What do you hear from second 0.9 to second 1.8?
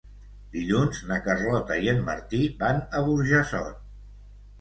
na Carlota